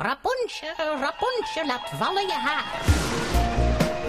[0.00, 2.64] Rapunzel, Rapunzel, laat vallen je haar.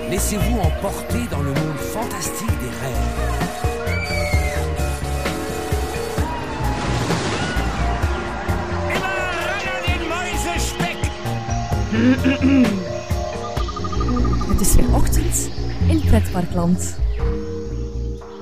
[0.10, 3.08] Laissez-vous emporter dans le monde fantastique des rêves.
[14.48, 15.50] Het is weer ochtend
[15.88, 16.98] in Pretparkland.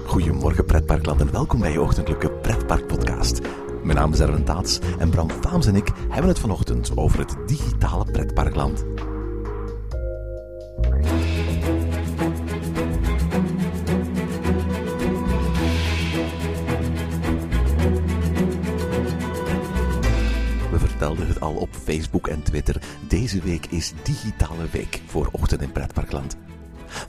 [0.05, 3.39] Goedemorgen pretparkland en welkom bij je ochtendelijke pretparkpodcast.
[3.87, 7.35] Mijn naam is Erwin Taats en Bram Faams en ik hebben het vanochtend over het
[7.45, 8.85] digitale pretparkland.
[20.71, 22.81] We vertelden het al op Facebook en Twitter.
[23.07, 26.46] Deze week is digitale week voor Ochtend in Pretparkland.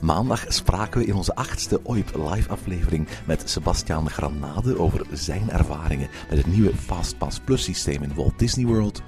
[0.01, 6.09] Maandag spraken we in onze achtste ooit live aflevering met Sebastiaan Granade over zijn ervaringen
[6.29, 9.01] met het nieuwe Fastpass Plus systeem in Walt Disney World.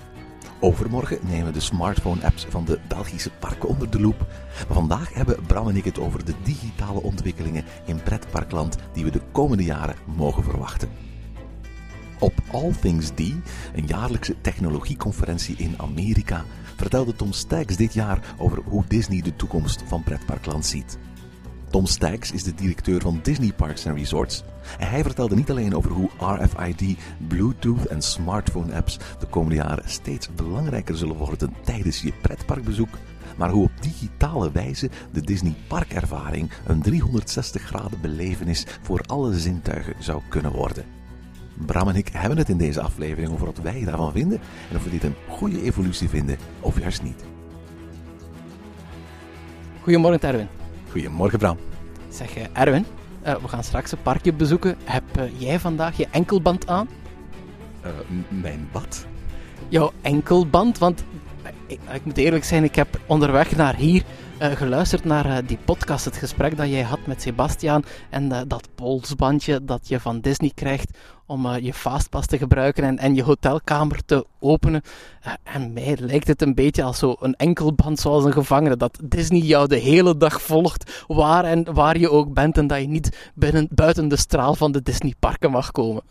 [0.59, 4.20] Overmorgen nemen we de smartphone-apps van de Belgische parken onder de loep.
[4.67, 9.12] Maar vandaag hebben Bram en ik het over de digitale ontwikkelingen in pretparkland die we
[9.12, 10.90] de komende jaren mogen verwachten.
[12.20, 16.46] Op All Things D, een jaarlijkse technologieconferentie in Amerika,
[16.82, 20.98] vertelde Tom Staggs dit jaar over hoe Disney de toekomst van pretparkland ziet.
[21.70, 24.43] Tom Staggs is de directeur van Disney Parks and Resorts.
[24.79, 29.90] En hij vertelde niet alleen over hoe RFID, Bluetooth en smartphone apps de komende jaren
[29.90, 32.98] steeds belangrijker zullen worden tijdens je pretparkbezoek,
[33.37, 39.96] maar hoe op digitale wijze de Disney parkervaring een 360 graden belevenis voor alle zintuigen
[39.99, 41.01] zou kunnen worden.
[41.65, 44.84] Bram en ik hebben het in deze aflevering over wat wij daarvan vinden en of
[44.84, 47.23] we dit een goede evolutie vinden of juist niet.
[49.81, 50.48] Goedemorgen Erwin.
[50.90, 51.57] Goedemorgen Bram.
[52.09, 52.85] Zeg eh, Erwin,
[53.21, 54.76] eh, we gaan straks een parkje bezoeken.
[54.84, 56.87] Heb eh, jij vandaag je enkelband aan?
[58.27, 59.05] Mijn wat?
[59.68, 60.77] Jouw enkelband?
[60.77, 61.03] Want
[61.68, 64.03] ik, ik moet eerlijk zijn, ik heb onderweg naar hier
[64.41, 68.41] eh, geluisterd naar eh, die podcast, het gesprek dat jij had met Sebastiaan en eh,
[68.47, 73.24] dat polsbandje dat je van Disney krijgt om je fastpass te gebruiken en, en je
[73.24, 74.81] hotelkamer te openen.
[75.44, 79.41] En mij lijkt het een beetje als zo een enkelband zoals een gevangene, dat Disney
[79.41, 83.31] jou de hele dag volgt, waar en waar je ook bent en dat je niet
[83.35, 86.03] binnen, buiten de straal van de Disneyparken mag komen.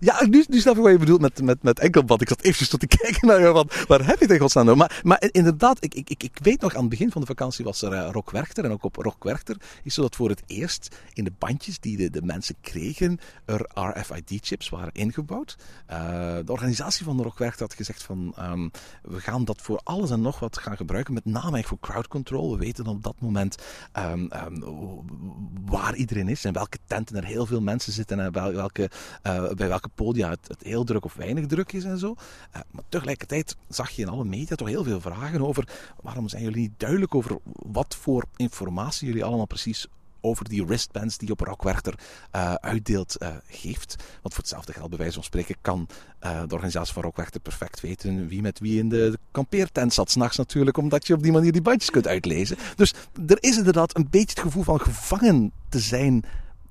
[0.00, 2.20] Ja, nu, nu snap ik wat je bedoelt met, met, met enkelband.
[2.20, 4.78] Ik zat eventjes tot te kijken naar wat, waar heb je in godsnaam over?
[4.78, 7.82] Maar, maar inderdaad, ik, ik, ik, weet nog, aan het begin van de vakantie was
[7.82, 8.64] er uh, Rock Werchter.
[8.64, 12.10] En ook op Rock Werchter is dat voor het eerst in de bandjes die de,
[12.10, 15.56] de mensen kregen, er RFID-chips waren ingebouwd.
[15.90, 18.70] Uh, de organisatie van Rock Werchter had gezegd van, um,
[19.02, 22.50] we gaan dat voor alles en nog wat gaan gebruiken, met name voor crowd control.
[22.50, 23.56] We weten op dat moment
[23.92, 24.64] um, um,
[25.64, 28.90] waar iedereen is en welke tenten er heel veel mensen zitten en welke,
[29.22, 32.14] uh, bij welke podia het, heel druk of weinig druk is en zo.
[32.16, 35.68] Uh, maar tegelijkertijd zag je in alle media toch heel veel vragen over
[36.02, 39.86] waarom zijn jullie niet duidelijk over wat voor informatie jullie allemaal precies
[40.20, 41.94] over die wristbands die op Rockwerchter
[42.36, 43.96] uh, uitdeelt uh, geeft.
[43.96, 45.88] Want voor hetzelfde geld, bij wijze van spreken, kan
[46.18, 50.10] de organisatie van Rockwerchter perfect weten wie met wie in de kampeertent zat.
[50.10, 52.56] S'nachts natuurlijk, omdat je op die manier die bandjes kunt uitlezen.
[52.76, 52.94] Dus
[53.26, 56.24] er is inderdaad een beetje het gevoel van gevangen te zijn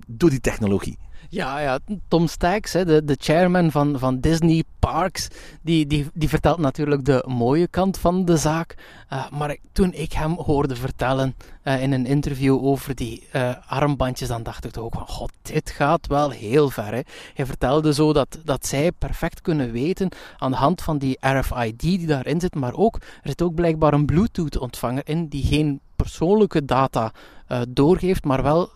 [0.07, 0.97] door die technologie.
[1.35, 5.28] Ja, ja, Tom Staggs, de, de chairman van, van Disney Parks,
[5.62, 8.75] die, die, die vertelt natuurlijk de mooie kant van de zaak.
[9.13, 14.28] Uh, maar toen ik hem hoorde vertellen uh, in een interview over die uh, armbandjes,
[14.28, 16.94] dan dacht ik toch ook van, god, dit gaat wel heel ver.
[16.94, 17.01] Hè.
[17.34, 21.79] Hij vertelde zo dat, dat zij perfect kunnen weten aan de hand van die RFID
[21.79, 26.66] die daarin zit, maar ook, er zit ook blijkbaar een Bluetooth-ontvanger in die geen persoonlijke
[26.66, 27.12] data
[27.67, 28.69] doorgeeft, maar wel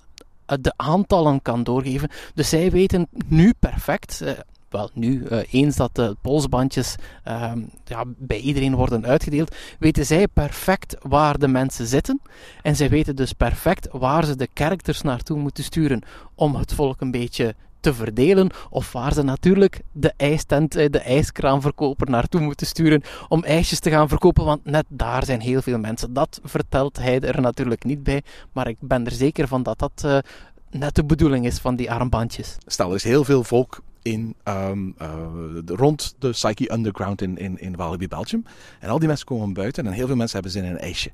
[0.61, 2.09] de aantallen kan doorgeven.
[2.33, 4.31] Dus zij weten nu perfect, uh,
[4.69, 6.95] wel nu, uh, eens dat de polsbandjes
[7.27, 7.51] uh,
[7.85, 12.21] ja, bij iedereen worden uitgedeeld, weten zij perfect waar de mensen zitten.
[12.61, 16.01] En zij weten dus perfect waar ze de characters naartoe moeten sturen
[16.35, 22.09] om het volk een beetje te verdelen, of waar ze natuurlijk de ijstent, de ijskraamverkoper
[22.09, 26.13] naartoe moeten sturen om ijsjes te gaan verkopen, want net daar zijn heel veel mensen.
[26.13, 30.03] Dat vertelt hij er natuurlijk niet bij, maar ik ben er zeker van dat dat
[30.05, 30.17] uh,
[30.69, 32.57] net de bedoeling is van die armbandjes.
[32.65, 34.71] Stel, er is heel veel volk in, uh,
[35.63, 38.43] de, rond de Psyche Underground in, in, in Walibi, Belgium.
[38.79, 41.11] En al die mensen komen buiten en heel veel mensen hebben zin in een ijsje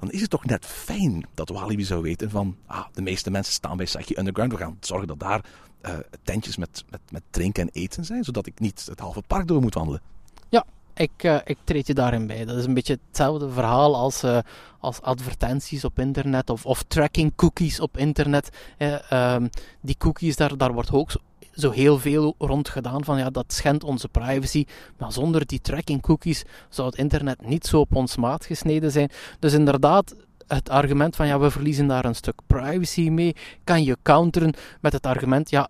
[0.00, 3.52] dan is het toch net fijn dat Walibi zou weten van, ah, de meeste mensen
[3.52, 4.52] staan bij Psyche Underground.
[4.52, 5.44] We gaan zorgen dat daar
[5.82, 9.46] uh, tentjes met, met, met drinken en eten zijn, zodat ik niet het halve park
[9.46, 10.00] door moet wandelen.
[10.48, 10.64] Ja,
[10.94, 12.44] ik, uh, ik treed je daarin bij.
[12.44, 14.38] Dat is een beetje hetzelfde verhaal als, uh,
[14.78, 18.48] als advertenties op internet of, of tracking cookies op internet.
[19.12, 19.48] um,
[19.80, 21.10] die cookies, daar, daar wordt ook
[21.60, 24.64] zo heel veel rond gedaan van ja, dat schendt onze privacy.
[24.98, 29.10] Maar zonder die tracking cookies zou het internet niet zo op ons maat gesneden zijn.
[29.38, 30.14] Dus inderdaad,
[30.46, 34.92] het argument van ja, we verliezen daar een stuk privacy mee, kan je counteren met
[34.92, 35.68] het argument ja,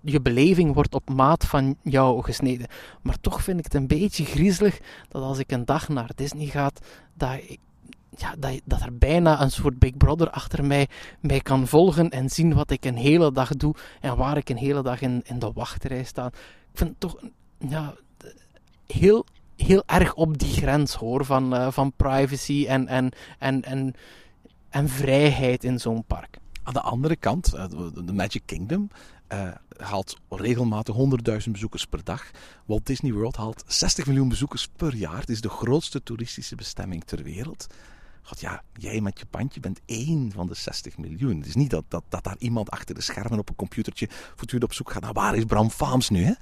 [0.00, 2.66] je beleving wordt op maat van jou gesneden.
[3.02, 4.78] Maar toch vind ik het een beetje griezelig
[5.08, 6.70] dat als ik een dag naar Disney ga,
[7.14, 7.40] dat,
[8.16, 10.88] ja, dat, dat er bijna een soort Big Brother achter mij,
[11.20, 14.56] mij kan volgen en zien wat ik een hele dag doe en waar ik een
[14.56, 16.26] hele dag in, in de wachtrij sta.
[16.26, 17.16] Ik vind het toch
[17.58, 17.94] ja,
[18.86, 19.24] heel,
[19.56, 23.94] heel erg op die grens hoor van, uh, van privacy en, en, en, en,
[24.68, 26.38] en vrijheid in zo'n park.
[26.62, 27.68] Aan de andere kant, eh,
[28.04, 28.90] de Magic Kingdom
[29.32, 30.94] uh, haalt regelmatig
[31.44, 32.30] 100.000 bezoekers per dag.
[32.66, 35.20] Walt Disney World haalt 60 miljoen bezoekers per jaar.
[35.20, 37.66] Het is de grootste toeristische bestemming ter wereld.
[38.38, 41.36] Ja, jij met je pandje bent één van de 60 miljoen.
[41.36, 44.70] Het is niet dat, dat, dat daar iemand achter de schermen op een computertje voortdurend
[44.70, 46.32] op zoek gaat naar waar is Bram Faams nu, hè?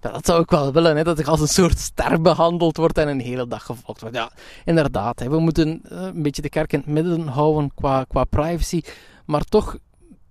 [0.00, 3.08] dat zou ik wel willen, hè, dat ik als een soort ster behandeld word en
[3.08, 4.16] een hele dag gevolgd wordt.
[4.16, 4.30] Ja,
[4.64, 8.24] inderdaad, hè, we moeten eh, een beetje de kerk in het midden houden qua, qua
[8.24, 8.82] privacy,
[9.24, 9.76] maar toch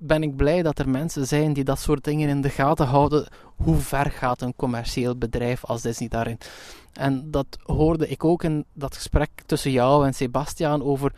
[0.03, 3.27] ben ik blij dat er mensen zijn die dat soort dingen in de gaten houden.
[3.55, 6.37] Hoe ver gaat een commercieel bedrijf als Disney daarin?
[6.93, 11.11] En dat hoorde ik ook in dat gesprek tussen jou en Sebastiaan over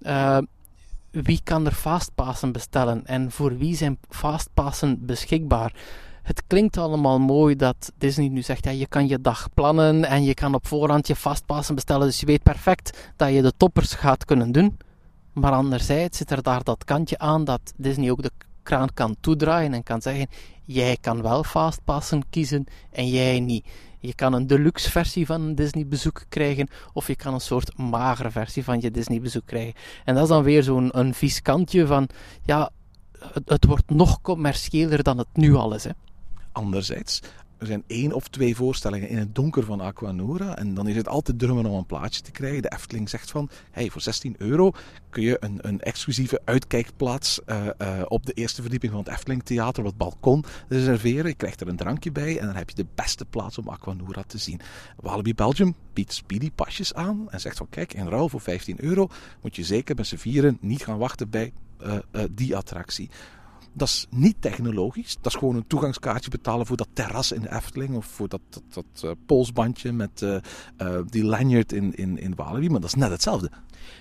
[0.00, 0.38] uh,
[1.10, 5.74] wie kan er fastpassen bestellen en voor wie zijn fastpassen beschikbaar.
[6.22, 10.24] Het klinkt allemaal mooi dat Disney nu zegt: ja, je kan je dag plannen en
[10.24, 13.94] je kan op voorhand je fastpassen bestellen, dus je weet perfect dat je de toppers
[13.94, 14.76] gaat kunnen doen.
[15.32, 18.30] Maar anderzijds zit er daar dat kantje aan dat Disney ook de
[18.62, 20.28] kraan kan toedraaien en kan zeggen:
[20.64, 23.66] jij kan wel fastpassen kiezen en jij niet.
[23.98, 27.78] Je kan een deluxe versie van een Disney bezoek krijgen, of je kan een soort
[27.78, 29.74] magere versie van je Disney bezoek krijgen.
[30.04, 32.08] En dat is dan weer zo'n een vies kantje van:
[32.44, 32.70] ja,
[33.32, 35.84] het, het wordt nog commerciëler dan het nu al is.
[35.84, 35.90] Hè.
[36.52, 37.20] Anderzijds,
[37.62, 40.56] er zijn één of twee voorstellingen in het donker van Aquanura.
[40.56, 42.62] En dan is het altijd drummen om een plaatje te krijgen.
[42.62, 44.72] De Efteling zegt van, hey, voor 16 euro
[45.10, 49.42] kun je een, een exclusieve uitkijkplaats uh, uh, op de eerste verdieping van het Efteling
[49.42, 51.26] Theater, het balkon, reserveren.
[51.26, 54.22] Je krijgt er een drankje bij en dan heb je de beste plaats om Aquanura
[54.26, 54.60] te zien.
[54.96, 59.08] Walibi Belgium biedt speedy pasjes aan en zegt van, kijk, in ruil voor 15 euro
[59.42, 61.98] moet je zeker met z'n vieren niet gaan wachten bij uh,
[62.30, 63.10] die attractie.
[63.72, 65.16] Dat is niet technologisch.
[65.20, 67.96] Dat is gewoon een toegangskaartje betalen voor dat terras in de Efteling.
[67.96, 70.36] Of voor dat, dat, dat uh, polsbandje met uh,
[70.82, 72.68] uh, die lanyard in, in, in Walibi.
[72.68, 73.50] Maar dat is net hetzelfde.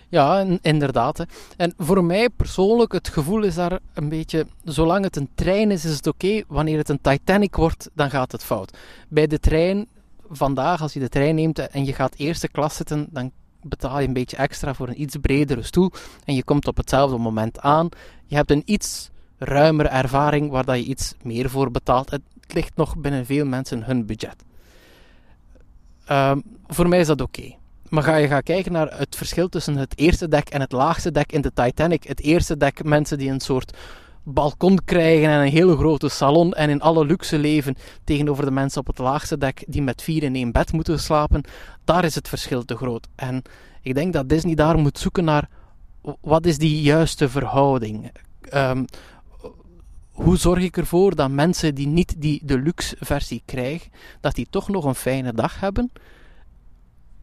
[0.09, 1.17] Ja, inderdaad.
[1.17, 1.23] Hè.
[1.57, 4.45] En voor mij persoonlijk, het gevoel is daar een beetje...
[4.63, 6.43] Zolang het een trein is, is het oké.
[6.47, 8.77] Wanneer het een Titanic wordt, dan gaat het fout.
[9.07, 9.87] Bij de trein,
[10.29, 13.31] vandaag als je de trein neemt en je gaat eerste klas zitten, dan
[13.61, 15.91] betaal je een beetje extra voor een iets bredere stoel.
[16.25, 17.89] En je komt op hetzelfde moment aan.
[18.25, 19.09] Je hebt een iets
[19.43, 22.09] ruimere ervaring waar dat je iets meer voor betaalt.
[22.11, 24.43] Het ligt nog binnen veel mensen hun budget.
[26.11, 27.55] Um, voor mij is dat oké.
[27.89, 31.11] Maar ga je gaan kijken naar het verschil tussen het eerste dek en het laagste
[31.11, 32.03] dek in de Titanic.
[32.03, 33.77] Het eerste dek, mensen die een soort
[34.23, 38.81] balkon krijgen en een hele grote salon en in alle luxe leven tegenover de mensen
[38.81, 41.43] op het laagste dek die met vier in één bed moeten slapen.
[41.83, 43.07] Daar is het verschil te groot.
[43.15, 43.41] En
[43.81, 45.49] ik denk dat Disney daar moet zoeken naar
[46.21, 48.11] wat is die juiste verhouding.
[48.53, 48.85] Um,
[50.11, 54.69] hoe zorg ik ervoor dat mensen die niet die deluxe versie krijgen, dat die toch
[54.69, 55.91] nog een fijne dag hebben?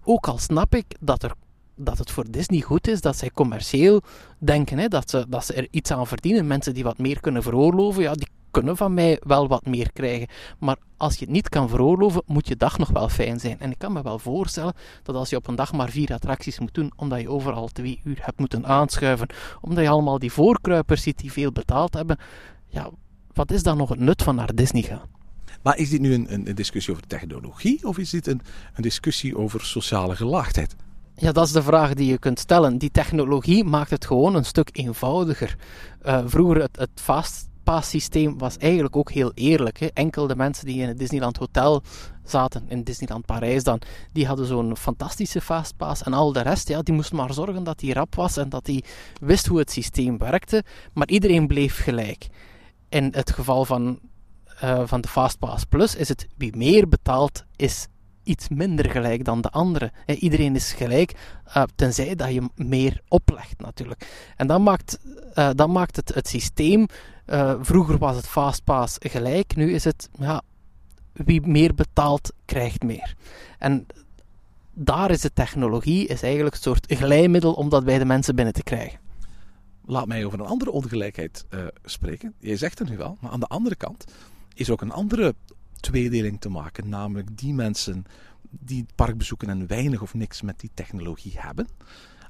[0.04, 1.32] Ook al snap ik dat, er,
[1.74, 4.02] dat het voor Disney goed is dat zij commercieel
[4.38, 6.46] denken hè, dat, ze, dat ze er iets aan verdienen.
[6.46, 10.28] Mensen die wat meer kunnen veroorloven, ja, die kunnen van mij wel wat meer krijgen.
[10.58, 13.60] Maar als je het niet kan veroorloven, moet je dag nog wel fijn zijn.
[13.60, 16.58] En ik kan me wel voorstellen dat als je op een dag maar vier attracties
[16.58, 19.28] moet doen, omdat je overal twee uur hebt moeten aanschuiven,
[19.60, 22.18] omdat je allemaal die voorkruipers ziet die veel betaald hebben,
[22.68, 22.90] ja,
[23.32, 25.08] wat is dan nog het nut van naar Disney gaan?
[25.62, 28.40] Maar is dit nu een, een discussie over technologie of is dit een,
[28.74, 30.76] een discussie over sociale gelaagdheid?
[31.14, 32.78] Ja, dat is de vraag die je kunt stellen.
[32.78, 35.56] Die technologie maakt het gewoon een stuk eenvoudiger.
[36.06, 39.78] Uh, vroeger het, het fastpass-systeem was eigenlijk ook heel eerlijk.
[39.78, 39.86] Hè.
[39.86, 41.82] Enkel de mensen die in het Disneyland Hotel
[42.24, 43.80] zaten, in Disneyland Parijs dan,
[44.12, 46.02] die hadden zo'n fantastische fastpass.
[46.02, 48.64] En al de rest, ja, die moesten maar zorgen dat die rap was en dat
[48.64, 48.84] die
[49.20, 50.64] wist hoe het systeem werkte.
[50.92, 52.26] Maar iedereen bleef gelijk.
[52.88, 53.98] In het geval van,
[54.64, 57.86] uh, van de Fastpass Plus is het wie meer betaalt, is
[58.22, 59.92] iets minder gelijk dan de andere.
[60.06, 61.14] iedereen is gelijk,
[61.48, 64.32] uh, tenzij dat je meer oplegt natuurlijk.
[64.36, 64.98] En dat maakt,
[65.34, 66.86] uh, maakt het, het systeem.
[67.60, 70.42] vroeger was het Fastpass gelijk, nu is het ja,
[71.12, 73.14] wie meer betaalt, krijgt meer.
[73.58, 73.86] En
[74.72, 78.54] daar is de technologie is eigenlijk een soort glijmiddel om dat bij de mensen binnen
[78.54, 78.98] te krijgen.
[79.90, 82.34] Laat mij over een andere ongelijkheid uh, spreken.
[82.38, 84.04] Je zegt het nu wel, maar aan de andere kant
[84.54, 85.34] is ook een andere
[85.80, 86.88] tweedeling te maken.
[86.88, 88.04] Namelijk die mensen
[88.50, 91.68] die het park bezoeken en weinig of niks met die technologie hebben.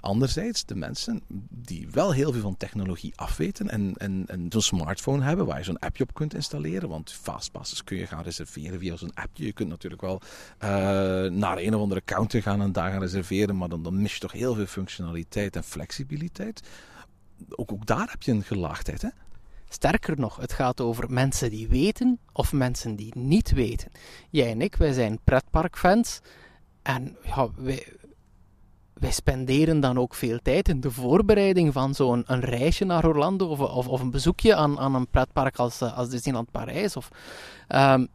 [0.00, 5.46] Anderzijds de mensen die wel heel veel van technologie afweten en, en, zo'n smartphone hebben
[5.46, 6.88] waar je zo'n appje op kunt installeren.
[6.88, 9.44] Want fastpasses kun je gaan reserveren via zo'n appje.
[9.44, 10.68] Je kunt natuurlijk wel uh,
[11.30, 14.20] naar een of andere counter gaan en daar gaan reserveren, maar dan, dan mis je
[14.20, 16.62] toch heel veel functionaliteit en flexibiliteit.
[17.48, 19.08] Ook, daar heb je een gelaagdheid, hè?
[19.68, 23.90] Sterker nog, het gaat over mensen die weten of mensen die niet weten.
[24.30, 26.20] Jij en ik, wij zijn pretparkfans.
[26.82, 27.92] En ja, wij,
[28.92, 33.86] wij spenderen dan ook veel tijd in de voorbereiding van zo'n reisje naar Orlando of,
[33.86, 36.96] of, een bezoekje aan, aan een pretpark als, eh, als Disneyland Parijs.
[36.96, 37.08] Of,
[37.68, 38.08] um,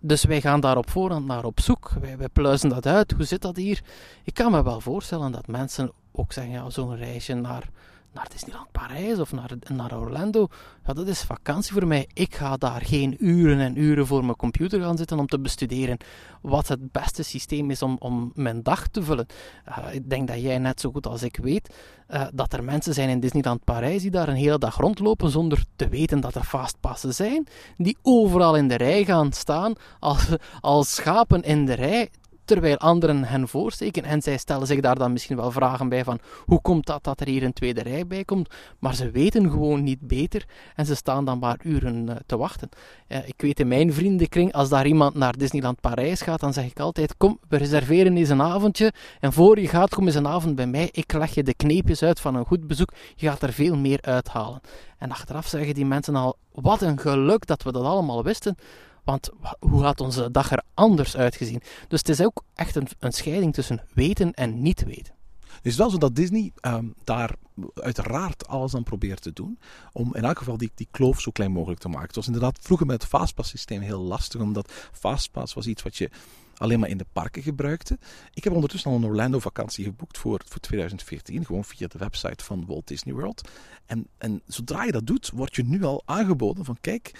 [0.00, 1.90] dus wij gaan daar op voorhand naar op zoek.
[2.00, 3.10] Wij, wij pluizen dat uit.
[3.12, 3.82] Hoe zit dat hier?
[4.24, 7.68] Ik kan me wel voorstellen dat mensen ook zeggen, ja, zo'n reisje naar
[8.12, 10.48] naar Disneyland Parijs of naar, naar Orlando.
[10.86, 12.08] Ja, dat is vakantie voor mij.
[12.12, 15.96] Ik ga daar geen uren en uren voor mijn computer gaan zitten om te bestuderen
[16.42, 19.26] wat het beste systeem is om, om mijn dag te vullen.
[19.68, 21.74] Uh, ik denk dat jij net zo goed als ik weet
[22.08, 25.64] uh, dat er mensen zijn in Disneyland Parijs die daar een hele dag rondlopen zonder
[25.76, 30.26] te weten dat er fastpassen zijn, die overal in de rij gaan staan als,
[30.60, 32.10] als schapen in de rij
[32.52, 34.04] terwijl anderen hen voorsteken.
[34.04, 37.20] En zij stellen zich daar dan misschien wel vragen bij van hoe komt dat dat
[37.20, 38.54] er hier een tweede rij bij komt?
[38.78, 40.44] Maar ze weten gewoon niet beter
[40.74, 42.68] en ze staan dan maar uren uh, te wachten.
[43.08, 46.64] Uh, ik weet in mijn vriendenkring, als daar iemand naar Disneyland Parijs gaat, dan zeg
[46.64, 50.26] ik altijd, kom, we reserveren eens een avondje en voor je gaat, kom eens een
[50.26, 53.42] avond bij mij, ik leg je de kneepjes uit van een goed bezoek, je gaat
[53.42, 54.60] er veel meer uithalen.
[54.98, 58.56] En achteraf zeggen die mensen al, wat een geluk dat we dat allemaal wisten,
[59.04, 61.62] want hoe had onze dag er anders uitgezien?
[61.88, 65.14] Dus het is ook echt een, een scheiding tussen weten en niet weten.
[65.62, 67.34] Het is wel zo dat Disney um, daar
[67.74, 69.58] uiteraard alles aan probeert te doen.
[69.92, 72.06] Om in elk geval die, die kloof zo klein mogelijk te maken.
[72.06, 74.40] Het was inderdaad vroeger met het Fastpass systeem heel lastig.
[74.40, 76.10] Omdat Fastpass was iets wat je
[76.56, 77.98] alleen maar in de parken gebruikte.
[78.34, 81.44] Ik heb ondertussen al een Orlando vakantie geboekt voor, voor 2014.
[81.44, 83.48] Gewoon via de website van Walt Disney World.
[83.86, 87.12] En, en zodra je dat doet, word je nu al aangeboden van kijk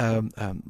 [0.00, 0.62] Um, um,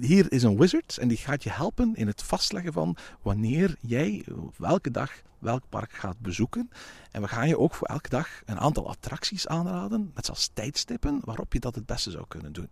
[0.00, 4.24] hier is een wizard en die gaat je helpen in het vastleggen van wanneer jij
[4.56, 6.70] welke dag welk park gaat bezoeken.
[7.10, 11.20] En we gaan je ook voor elke dag een aantal attracties aanraden, met zelfs tijdstippen
[11.24, 12.68] waarop je dat het beste zou kunnen doen.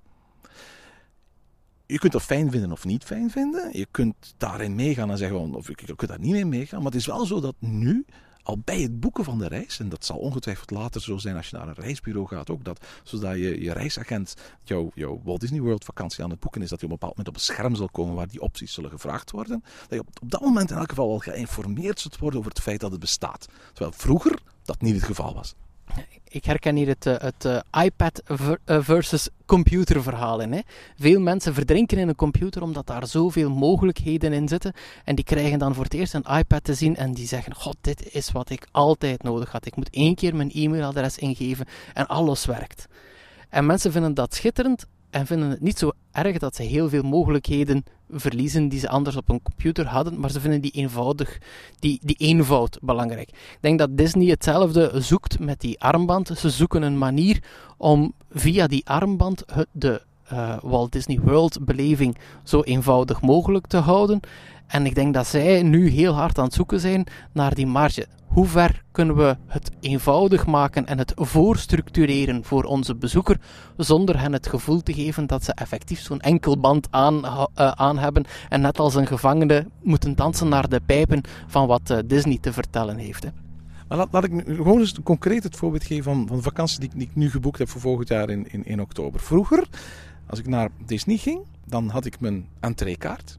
[1.86, 3.78] Je kunt dat fijn vinden of niet fijn vinden.
[3.78, 6.78] Je kunt daarin meegaan en zeggen, of je kunt daar niet mee meegaan.
[6.82, 8.04] Maar het is wel zo dat nu
[8.46, 11.48] al bij het boeken van de reis, en dat zal ongetwijfeld later zo zijn als
[11.48, 15.60] je naar een reisbureau gaat ook, dat zodat je, je reisagent jouw, jouw Walt Disney
[15.60, 17.74] World vakantie aan het boeken is, dat hij op een bepaald moment op een scherm
[17.74, 19.64] zal komen waar die opties zullen gevraagd worden.
[19.80, 22.62] Dat je op, op dat moment in elk geval al geïnformeerd zult worden over het
[22.62, 23.48] feit dat het bestaat.
[23.72, 25.54] Terwijl vroeger dat niet het geval was
[26.36, 28.22] ik herken hier het, eh, het uh, iPad
[28.64, 30.52] eh, versus computer verhaal in.
[30.52, 30.60] Hè.
[30.98, 34.72] Veel mensen verdrinken in een computer omdat daar zoveel mogelijkheden in zitten.
[35.04, 37.76] En die krijgen dan voor het eerst een iPad te zien en die zeggen: God,
[37.80, 39.66] dit is wat ik altijd nodig had.
[39.66, 42.86] Ik moet één keer mijn e-mailadres ingeven en alles werkt.
[43.48, 47.02] En mensen vinden dat schitterend en vinden het niet zo erg dat ze heel veel
[47.02, 51.38] mogelijkheden verliezen die ze anders op een computer hadden, maar ze vinden die eenvoudig,
[51.78, 53.28] die, die eenvoud belangrijk.
[53.28, 56.30] Ik denk dat Disney hetzelfde zoekt met die armband.
[56.38, 57.42] Ze zoeken een manier
[57.76, 64.20] om via die armband de uh, Walt Disney World beleving zo eenvoudig mogelijk te houden.
[64.66, 68.06] En ik denk dat zij nu heel hard aan het zoeken zijn naar die marge.
[68.36, 73.40] Hoe ver kunnen we het eenvoudig maken en het voorstructureren voor onze bezoeker,
[73.76, 78.24] zonder hen het gevoel te geven dat ze effectief zo'n enkelband aan, uh, aan hebben
[78.48, 82.52] en net als een gevangene moeten dansen naar de pijpen van wat uh, Disney te
[82.52, 83.22] vertellen heeft.
[83.22, 83.30] Hè.
[83.88, 86.90] Maar laat, laat, ik gewoon eens concreet het voorbeeld geven van, van de vakantie die,
[86.94, 89.20] die, ik nu geboekt heb voor volgend jaar in, in, in oktober.
[89.20, 89.66] Vroeger,
[90.26, 93.38] als ik naar Disney ging, dan had ik mijn entreekaart.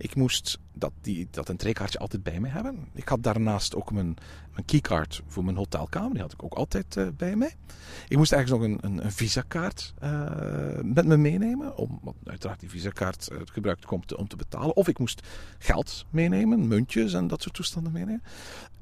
[0.00, 2.88] Ik moest dat, die, dat entreekaartje altijd bij me hebben.
[2.94, 4.16] Ik had daarnaast ook mijn,
[4.52, 6.12] mijn keycard voor mijn hotelkamer.
[6.12, 7.54] Die had ik ook altijd uh, bij mij.
[8.08, 11.76] Ik moest eigenlijk nog een, een, een visakaart uh, met me meenemen.
[11.76, 14.76] Om, want uiteraard die visakaart uh, gebruikt komt om te betalen.
[14.76, 15.26] Of ik moest
[15.58, 18.22] geld meenemen, muntjes en dat soort toestanden meenemen.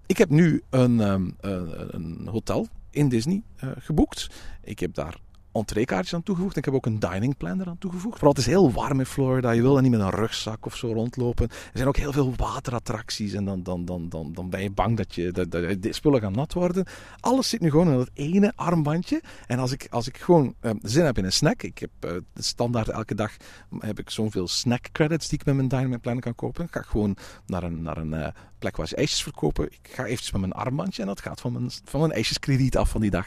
[0.07, 4.31] Ik heb nu een, um, een hotel in Disney geboekt.
[4.63, 5.21] Ik heb daar
[5.59, 6.57] entreekaartjes aan toegevoegd.
[6.57, 8.15] Ik heb ook een dining plan eraan toegevoegd.
[8.15, 9.51] Vooral het is heel warm in Florida.
[9.51, 11.49] Je wil er niet met een rugzak of zo rondlopen.
[11.49, 13.33] Er zijn ook heel veel waterattracties.
[13.33, 16.33] En dan, dan, dan, dan, dan ben je bang dat, je, dat, de spullen gaan
[16.33, 16.87] nat worden.
[17.21, 19.23] Alles zit nu gewoon in dat ene armbandje.
[19.47, 21.63] En als ik, als ik gewoon uh, zin heb in een snack.
[21.63, 23.37] Ik heb uh, standaard elke dag
[23.79, 26.61] heb ik zoveel snack credits die ik met mijn dining plan kan kopen.
[26.61, 29.65] Dan ga ik gewoon naar een, naar een uh, plek waar ze ijsjes verkopen.
[29.65, 31.03] Ik ga eventjes met mijn armbandje.
[31.03, 33.27] En dat gaat van mijn, van mijn ijsjeskrediet af van die dag.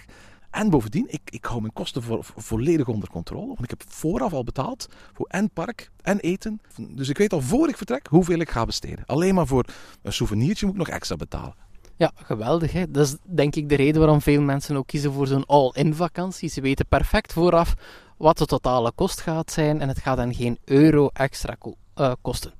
[0.51, 3.47] En bovendien, ik, ik hou mijn kosten vo volledig onder controle.
[3.47, 6.61] Want ik heb vooraf al betaald voor en park en eten.
[6.77, 9.05] Dus ik weet al voor ik vertrek hoeveel ik ga besteden.
[9.05, 9.65] Alleen maar voor
[10.01, 11.55] een souvenirtje moet ik nog extra betalen.
[11.95, 12.71] Ja, geweldig.
[12.71, 12.91] Hè?
[12.91, 16.49] Dat is denk ik de reden waarom veel mensen ook kiezen voor zo'n all-in vakantie.
[16.49, 17.73] Ze weten perfect vooraf
[18.17, 21.57] wat de totale kost gaat zijn en het gaat dan geen euro extra
[21.95, 22.53] uh, kosten.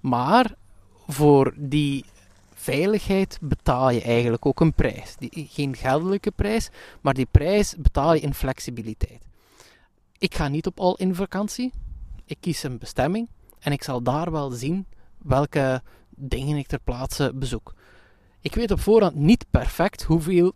[0.00, 0.54] Maar
[1.06, 2.04] voor die
[2.64, 5.16] veiligheid betaal je eigenlijk ook een prijs.
[5.18, 6.68] Die, geen geldelijke prijs,
[7.00, 9.22] maar die prijs betaal je in flexibiliteit.
[10.18, 11.72] Ik ga niet op all-in vakantie.
[12.24, 13.28] Ik kies een bestemming
[13.58, 14.86] en ik zal daar wel zien
[15.18, 17.74] welke dingen ik ter plaatse bezoek.
[18.40, 20.54] Ik weet op voorhand niet perfect hoeveel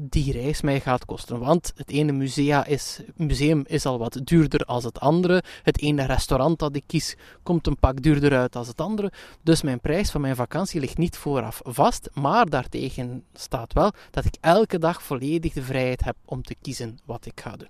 [0.00, 1.38] die reis mij gaat kosten.
[1.38, 5.42] Want het ene is, museum is al wat duurder als het andere.
[5.62, 9.12] Het ene restaurant dat ik kies komt een pak duurder uit als het andere.
[9.42, 12.10] Dus mijn prijs van mijn vakantie ligt niet vooraf vast.
[12.14, 16.98] Maar daartegen staat wel dat ik elke dag volledig de vrijheid heb om te kiezen
[17.04, 17.68] wat ik ga doen.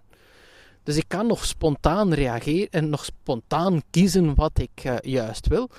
[0.83, 5.71] Dus ik kan nog spontaan reageren en nog spontaan kiezen wat ik uh, juist wil.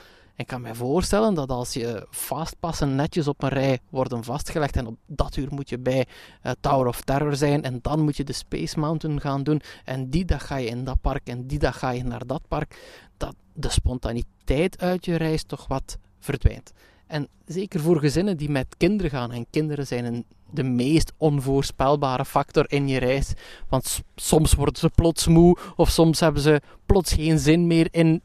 [0.42, 4.88] Ik kan me voorstellen dat als je fastpassen netjes op een rij worden vastgelegd en
[4.88, 6.08] op dat uur moet je bij
[6.44, 10.10] uh, Tower of Terror zijn en dan moet je de Space Mountain gaan doen en
[10.10, 12.76] die dag ga je in dat park en die dag ga je naar dat park,
[13.18, 16.72] dat de spontaniteit uit je reis toch wat verdwijnt.
[17.08, 22.26] En zeker voor gezinnen die met kinderen gaan, en kinderen zijn een, de meest onvoorspelbare
[22.26, 23.34] factor in je reis.
[23.70, 28.22] Want soms worden ze plots moe, of soms hebben ze plots geen zin meer in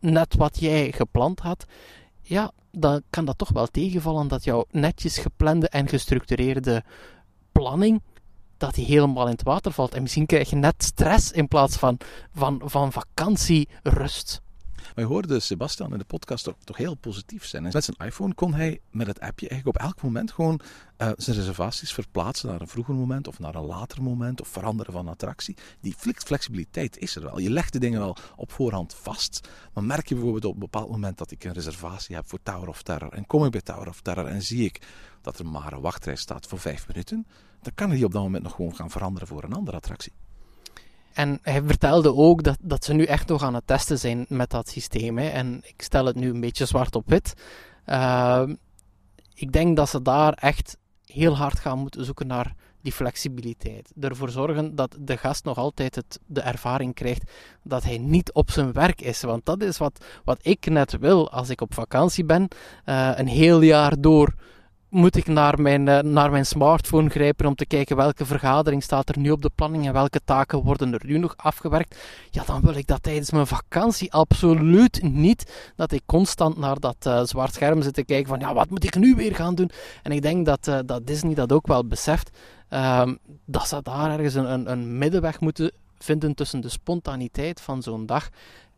[0.00, 1.66] net wat jij gepland had,
[2.20, 6.84] ja, dan kan dat toch wel tegenvallen dat jouw netjes geplande en gestructureerde
[7.52, 8.02] planning,
[8.56, 9.94] dat die helemaal in het water valt.
[9.94, 11.98] En misschien krijg je net stress in plaats van,
[12.32, 14.40] van, van vakantierust.
[14.94, 17.62] Maar je hoorde Sebastian in de podcast toch, toch heel positief zijn.
[17.62, 20.60] met zijn iPhone kon hij met het appje eigenlijk op elk moment gewoon
[20.98, 24.92] uh, zijn reservaties verplaatsen naar een vroeger moment of naar een later moment of veranderen
[24.92, 25.56] van attractie.
[25.80, 27.38] Die flexibiliteit is er wel.
[27.38, 29.48] Je legt de dingen wel op voorhand vast.
[29.72, 32.68] Maar merk je bijvoorbeeld op een bepaald moment dat ik een reservatie heb voor Tower
[32.68, 34.80] of Terror en kom ik bij Tower of Terror en zie ik
[35.22, 37.26] dat er maar een wachtrij staat voor vijf minuten,
[37.62, 40.12] dan kan hij op dat moment nog gewoon gaan veranderen voor een andere attractie.
[41.18, 44.50] En hij vertelde ook dat, dat ze nu echt nog aan het testen zijn met
[44.50, 45.18] dat systeem.
[45.18, 45.28] Hè.
[45.28, 47.34] En ik stel het nu een beetje zwart op wit.
[47.86, 48.42] Uh,
[49.34, 53.92] ik denk dat ze daar echt heel hard gaan moeten zoeken naar die flexibiliteit.
[54.00, 57.30] Ervoor zorgen dat de gast nog altijd het, de ervaring krijgt
[57.62, 59.20] dat hij niet op zijn werk is.
[59.20, 62.48] Want dat is wat, wat ik net wil als ik op vakantie ben.
[62.86, 64.34] Uh, een heel jaar door
[64.88, 69.08] moet ik naar mijn, uh, naar mijn smartphone grijpen om te kijken welke vergadering staat
[69.08, 71.98] er nu op de planning en welke taken worden er nu nog afgewerkt.
[72.30, 75.72] Ja, dan wil ik dat tijdens mijn vakantie absoluut niet.
[75.76, 78.84] Dat ik constant naar dat uh, zwart scherm zit te kijken van ja, wat moet
[78.84, 79.70] ik nu weer gaan doen?
[80.02, 82.30] En ik denk dat, uh, dat Disney dat ook wel beseft.
[82.68, 87.82] Ehm, dat ze daar ergens een, een, een middenweg moeten vinden tussen de spontaniteit van
[87.82, 88.28] zo'n dag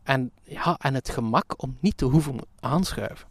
[0.03, 3.30] en, ja, en het gemak om niet te hoeven aanschuiven.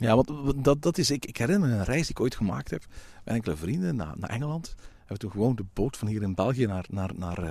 [0.00, 2.70] Ja, want dat, dat is, ik, ik herinner me een reis die ik ooit gemaakt
[2.70, 2.84] heb
[3.24, 4.74] met enkele vrienden naar, naar Engeland.
[4.76, 7.50] We hebben toen gewoon de boot van hier in België naar, naar, naar, uh,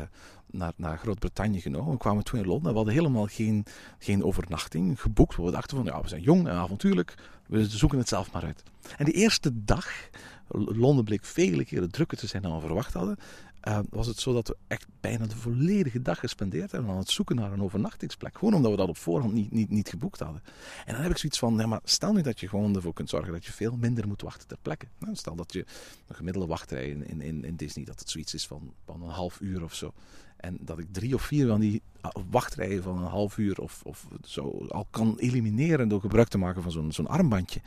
[0.52, 1.92] naar, naar Groot-Brittannië genomen.
[1.92, 2.72] We kwamen toen in Londen.
[2.72, 3.66] We hadden helemaal geen,
[4.00, 5.36] geen overnachting geboekt.
[5.36, 7.16] We dachten van, ja, we zijn jong en avontuurlijk.
[7.48, 8.64] We zoeken het zelf maar uit.
[8.98, 10.10] En die eerste dag,
[10.52, 13.18] Londen bleek vele keren drukker te zijn dan we verwacht hadden.
[13.68, 17.10] Uh, was het zo dat we echt bijna de volledige dag gespendeerd hebben aan het
[17.10, 18.38] zoeken naar een overnachtingsplek.
[18.38, 20.42] Gewoon omdat we dat op voorhand niet, niet, niet geboekt hadden.
[20.86, 23.10] En dan heb ik zoiets van, ja, maar stel nu dat je gewoon ervoor kunt
[23.10, 24.88] zorgen dat je veel minder moet wachten ter plekke.
[24.98, 25.66] Nou, stel dat je
[26.08, 29.40] een gemiddelde wachtrij in, in, in Disney, dat het zoiets is van, van een half
[29.40, 29.94] uur of zo.
[30.40, 33.82] En dat ik drie of vier van die ah, wachtrijen van een half uur of,
[33.84, 37.62] of zo al kan elimineren door gebruik te maken van zo'n zo'n armbandje.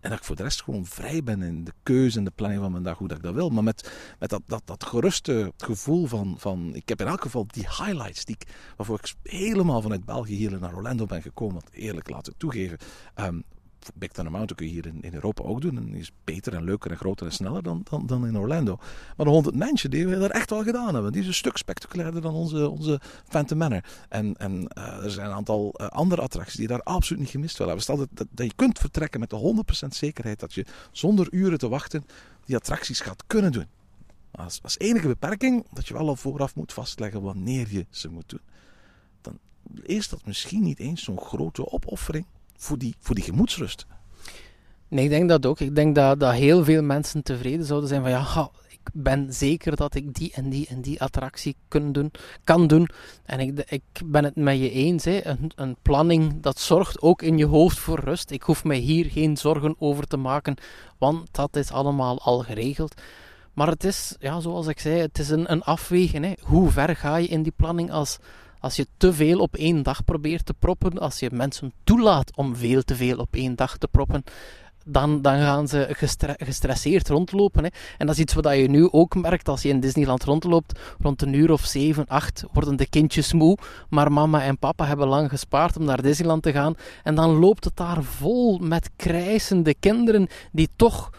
[0.00, 2.62] En dat ik voor de rest gewoon vrij ben in de keuze en de planning
[2.62, 3.50] van mijn dag, hoe dat ik dat wil.
[3.50, 6.74] Maar met, met dat, dat, dat geruste gevoel van, van...
[6.74, 10.60] Ik heb in elk geval die highlights die ik, waarvoor ik helemaal vanuit België hier
[10.60, 11.54] naar Orlando ben gekomen.
[11.54, 12.78] Want eerlijk laten toegeven,
[13.16, 13.44] um,
[13.94, 15.76] Big Thunder Mountain kun je hier in, in Europa ook doen.
[15.76, 18.76] En is beter en leuker en groter en sneller dan, dan, dan in Orlando.
[19.16, 21.12] Maar de 100 mensen die we dat echt wel gedaan hebben.
[21.12, 23.84] Die is een stuk spectaculairder dan onze, onze Phantom Manor.
[24.08, 27.58] En, en uh, er zijn een aantal uh, andere attracties die daar absoluut niet gemist
[27.58, 27.94] willen hebben.
[27.94, 31.58] Stel dat, dat, dat, je kunt vertrekken met de 100% zekerheid dat je zonder uren
[31.58, 32.04] te wachten
[32.44, 33.66] die attracties gaat kunnen doen.
[34.30, 38.28] Als, als enige beperking dat je wel al vooraf moet vastleggen wanneer je ze moet
[38.28, 38.40] doen.
[39.20, 39.38] Dan
[39.82, 42.26] is dat misschien niet eens zo'n grote opoffering
[42.60, 43.86] voor die, voor die gemoedsrust.
[44.88, 45.60] Nee, ik denk dat ook.
[45.60, 49.76] Ik denk dat, dat heel veel mensen tevreden zouden zijn van ja, ik ben zeker
[49.76, 52.10] dat ik die en die en die attractie kunnen doen,
[52.44, 52.88] kan doen.
[53.24, 55.04] En ik, ik ben het met je eens.
[55.04, 55.26] Hè.
[55.26, 58.30] Een, een planning dat zorgt ook in je hoofd voor rust.
[58.30, 60.56] Ik hoef mij hier geen zorgen over te maken,
[60.98, 63.00] want dat is allemaal al geregeld.
[63.52, 66.22] Maar het is, ja, zoals ik zei, het is een, een afwegen.
[66.22, 66.32] Hè.
[66.40, 68.18] Hoe ver ga je in die planning als,
[68.60, 72.56] als je te veel op één dag probeert te proppen, als je mensen toelaat om
[72.56, 74.24] veel te veel op één dag te proppen,
[74.84, 75.86] dan, dan gaan ze
[76.38, 77.64] gestresseerd rondlopen.
[77.64, 77.70] Hè.
[77.98, 80.78] En dat is iets wat je nu ook merkt als je in Disneyland rondloopt.
[81.00, 83.56] Rond een uur of 7, 8 worden de kindjes moe.
[83.88, 86.74] Maar mama en papa hebben lang gespaard om naar Disneyland te gaan.
[87.02, 91.10] En dan loopt het daar vol met krijsende kinderen die toch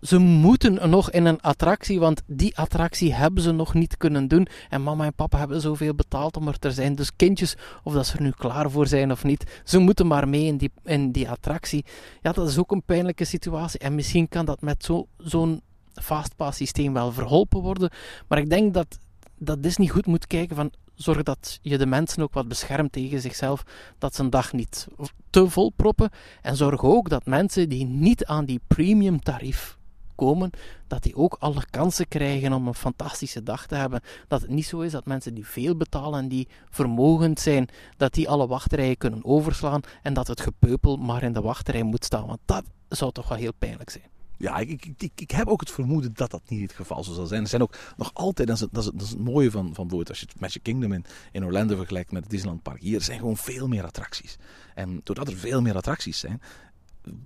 [0.00, 4.46] ze moeten nog in een attractie, want die attractie hebben ze nog niet kunnen doen.
[4.68, 6.94] En mama en papa hebben zoveel betaald om er te zijn.
[6.94, 10.28] Dus kindjes, of dat ze er nu klaar voor zijn of niet, ze moeten maar
[10.28, 11.84] mee in die, in die attractie.
[12.22, 13.80] Ja, dat is ook een pijnlijke situatie.
[13.80, 15.62] En misschien kan dat met zo'n
[15.94, 17.90] fastpass systeem wel verholpen worden.
[18.28, 18.98] Maar ik denk dat,
[19.38, 23.20] dat Disney goed moet kijken van zorg dat je de mensen ook wat beschermt tegen
[23.20, 23.62] zichzelf,
[23.98, 24.86] dat ze een dag niet
[25.30, 26.10] te vol proppen.
[26.42, 29.75] En zorg ook dat mensen die niet aan die premium tarief
[30.16, 30.50] komen,
[30.86, 34.00] dat die ook alle kansen krijgen om een fantastische dag te hebben.
[34.28, 38.14] Dat het niet zo is dat mensen die veel betalen en die vermogend zijn, dat
[38.14, 42.26] die alle wachtrijen kunnen overslaan en dat het gepeupel maar in de wachtrij moet staan.
[42.26, 44.04] Want dat zou toch wel heel pijnlijk zijn.
[44.38, 47.42] Ja, ik, ik, ik, heb ook het vermoeden dat dat niet het geval zal zijn.
[47.42, 49.90] Er zijn ook nog altijd, dat is, dat is, dat is het mooie van, van
[50.08, 52.80] als je het Magic Kingdom in, in Orlando vergelijkt met het Disneyland Park.
[52.80, 54.36] Hier zijn gewoon veel meer attracties.
[54.74, 56.40] En doordat er veel meer attracties zijn,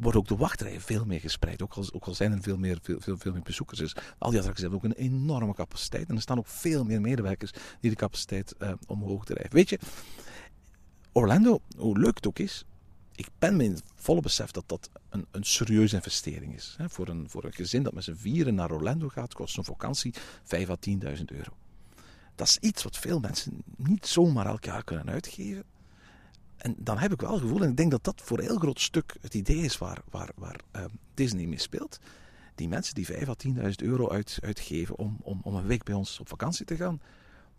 [0.01, 1.63] wordt ook de wachtrij veel meer gespreid.
[1.63, 3.79] Ook al, ook al zijn er veel meer, veel, veel, veel meer bezoekers.
[3.79, 6.09] Dus al die attracties hebben ook een enorme capaciteit.
[6.09, 9.55] En er staan ook veel meer medewerkers die de capaciteit uh, omhoog drijven.
[9.55, 9.79] Weet je,
[11.13, 12.65] Orlando, hoe leuk het ook is,
[13.15, 16.77] ik ben me in volle besef dat dat een, een serieuze investering is.
[16.87, 20.15] Voor, een, voor een gezin dat met z'n vieren naar Orlando gaat, kost een vakantie
[20.45, 21.53] 5 à 10.000 euro.
[22.35, 25.65] Dat is iets wat veel mensen niet zomaar elk jaar kunnen uitgeven.
[26.61, 28.59] En dan heb ik wel het gevoel, en ik denk dat dat voor een heel
[28.59, 31.99] groot stuk het idee is waar, waar, waar uh, Disney mee speelt.
[32.55, 35.95] Die mensen die 5 à 10.000 euro uit, uitgeven om, om, om een week bij
[35.95, 37.01] ons op vakantie te gaan,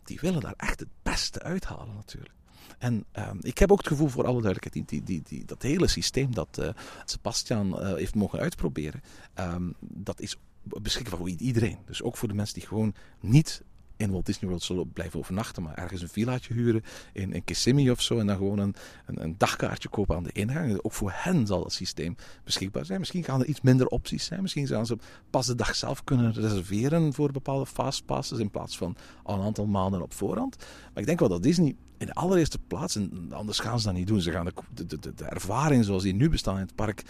[0.04, 2.34] die willen daar echt het beste uithalen natuurlijk.
[2.78, 5.88] En uh, ik heb ook het gevoel, voor alle duidelijkheid, die, die, die, dat hele
[5.88, 6.68] systeem dat uh,
[7.04, 9.02] Sebastian uh, heeft mogen uitproberen,
[9.34, 11.78] um, dat is beschikbaar voor iedereen.
[11.86, 13.62] Dus ook voor de mensen die gewoon niet
[14.02, 17.90] in Walt Disney World zullen blijven overnachten, maar ergens een villaatje huren in, in Kissimmee
[17.90, 18.74] of zo en dan gewoon een,
[19.06, 20.78] een, dagkaartje kopen aan de ingang.
[20.82, 22.98] Ook voor hen zal het systeem beschikbaar zijn.
[22.98, 24.42] Misschien gaan er iets minder opties zijn.
[24.42, 24.96] Misschien gaan ze
[25.30, 29.66] pas de dag zelf kunnen reserveren voor bepaalde fastpasses in plaats van al een aantal
[29.66, 30.56] maanden op voorhand.
[30.56, 33.94] Maar ik denk wel dat Disney in de allereerste plaats, en anders gaan ze dat
[33.94, 36.74] niet doen, ze gaan de, de, de, de ervaring zoals die nu bestaan in het
[36.74, 37.02] park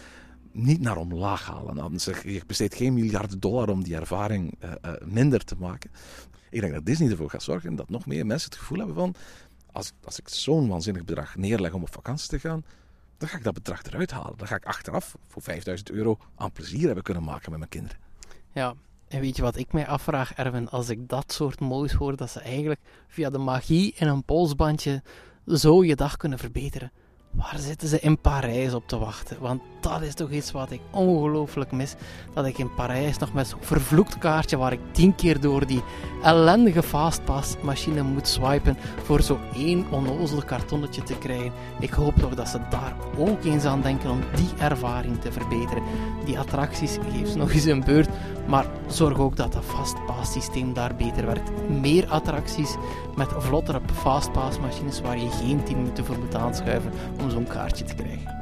[0.53, 1.99] niet naar omlaag halen.
[2.25, 5.91] Je besteedt geen miljarden dollar om die ervaring uh, uh, minder te maken.
[6.53, 9.15] Ik denk dat Disney ervoor gaat zorgen dat nog meer mensen het gevoel hebben van...
[9.73, 12.65] Als, als ik zo'n waanzinnig bedrag neerleg om op vakantie te gaan,
[13.19, 14.37] dan ga ik dat bedrag eruit halen.
[14.37, 17.99] Dan ga ik achteraf voor 5000 euro aan plezier hebben kunnen maken met mijn kinderen.
[18.53, 18.75] Ja,
[19.09, 20.69] en weet je wat ik mij afvraag, Erwin?
[20.69, 25.03] Als ik dat soort moois hoor, dat ze eigenlijk via de magie in een polsbandje
[25.47, 26.93] zo je dag kunnen verbeteren.
[27.31, 29.41] Waar zitten ze in Parijs op te wachten?
[29.41, 31.95] Want dat is toch iets wat ik ongelooflijk mis.
[32.35, 35.83] Dat ik in Parijs nog met zo'n vervloekt kaartje waar ik tien keer door die
[36.23, 41.53] ellendige fastpass-machine moet swipen voor zo één onnozel kartonnetje te krijgen.
[41.81, 45.83] Ik hoop toch dat ze daar ook eens aan denken om die ervaring te verbeteren.
[46.25, 48.09] Die attracties geef nog eens een beurt,
[48.47, 51.69] maar zorg ook dat dat fastpass-systeem daar beter werkt.
[51.69, 52.77] Meer attracties
[53.17, 57.95] met vlottere fastpass-machines waar je geen 10 minuten voor moet aanschuiven om zo'n kaartje te
[57.95, 58.42] krijgen.